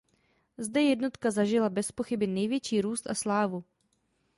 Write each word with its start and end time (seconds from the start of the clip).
Zde 0.57 0.81
jednotka 0.83 1.31
zažila 1.31 1.69
bezpochyby 1.69 2.27
největší 2.27 2.81
růst 2.81 3.09
a 3.09 3.13
slávu. 3.15 3.63